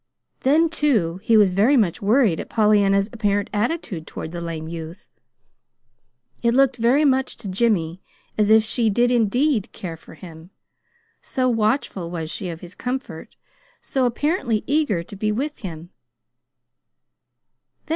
Then, 0.39 0.67
too, 0.67 1.19
he 1.21 1.37
was 1.37 1.51
very 1.51 1.77
much 1.77 2.01
worried 2.01 2.39
at 2.39 2.49
Pollyanna's 2.49 3.07
apparent 3.13 3.51
attitude 3.53 4.07
toward 4.07 4.31
the 4.31 4.41
lame 4.41 4.67
youth. 4.67 5.07
It 6.41 6.55
looked 6.55 6.77
very 6.77 7.05
much 7.05 7.37
to 7.37 7.47
Jimmy 7.47 8.01
as 8.35 8.49
if 8.49 8.63
she 8.63 8.89
did 8.89 9.11
indeed 9.11 9.71
care 9.73 9.97
for 9.97 10.15
him, 10.15 10.49
so 11.21 11.47
watchful 11.47 12.09
was 12.09 12.31
she 12.31 12.49
of 12.49 12.61
his 12.61 12.73
comfort, 12.73 13.35
so 13.79 14.07
apparently 14.07 14.63
eager 14.65 15.03
to 15.03 15.15
be 15.15 15.31
with 15.31 15.59
him. 15.59 15.91